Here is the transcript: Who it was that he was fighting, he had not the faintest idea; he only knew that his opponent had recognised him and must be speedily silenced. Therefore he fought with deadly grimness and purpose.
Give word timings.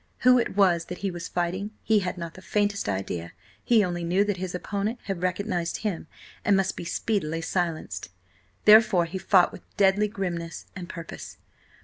Who 0.21 0.39
it 0.39 0.57
was 0.57 0.85
that 0.85 0.97
he 1.05 1.11
was 1.11 1.27
fighting, 1.27 1.69
he 1.83 1.99
had 1.99 2.17
not 2.17 2.33
the 2.33 2.41
faintest 2.41 2.89
idea; 2.89 3.33
he 3.63 3.83
only 3.85 4.03
knew 4.03 4.23
that 4.23 4.37
his 4.37 4.55
opponent 4.55 4.97
had 5.03 5.21
recognised 5.21 5.77
him 5.85 6.07
and 6.43 6.57
must 6.57 6.75
be 6.75 6.85
speedily 6.85 7.41
silenced. 7.41 8.09
Therefore 8.65 9.05
he 9.05 9.19
fought 9.19 9.51
with 9.51 9.61
deadly 9.77 10.07
grimness 10.07 10.65
and 10.75 10.89
purpose. 10.89 11.37